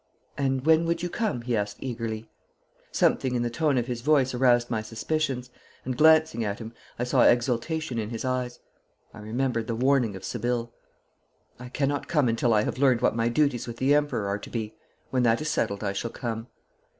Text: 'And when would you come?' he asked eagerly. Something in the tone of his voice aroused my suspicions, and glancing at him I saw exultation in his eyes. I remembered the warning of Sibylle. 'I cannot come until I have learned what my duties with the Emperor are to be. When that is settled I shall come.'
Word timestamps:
'And 0.35 0.65
when 0.65 0.85
would 0.85 1.03
you 1.03 1.09
come?' 1.11 1.43
he 1.43 1.55
asked 1.55 1.77
eagerly. 1.79 2.27
Something 2.91 3.35
in 3.35 3.43
the 3.43 3.51
tone 3.51 3.77
of 3.77 3.85
his 3.85 4.01
voice 4.01 4.33
aroused 4.33 4.67
my 4.71 4.81
suspicions, 4.81 5.51
and 5.85 5.95
glancing 5.95 6.43
at 6.43 6.57
him 6.57 6.73
I 6.97 7.03
saw 7.03 7.21
exultation 7.21 7.99
in 7.99 8.09
his 8.09 8.25
eyes. 8.25 8.59
I 9.13 9.19
remembered 9.19 9.67
the 9.67 9.75
warning 9.75 10.15
of 10.15 10.25
Sibylle. 10.25 10.73
'I 11.59 11.69
cannot 11.69 12.07
come 12.07 12.27
until 12.27 12.51
I 12.51 12.63
have 12.63 12.79
learned 12.79 13.01
what 13.01 13.15
my 13.15 13.29
duties 13.29 13.67
with 13.67 13.77
the 13.77 13.93
Emperor 13.93 14.27
are 14.27 14.39
to 14.39 14.49
be. 14.49 14.73
When 15.11 15.21
that 15.21 15.39
is 15.39 15.49
settled 15.49 15.83
I 15.83 15.93
shall 15.93 16.09
come.' 16.09 16.47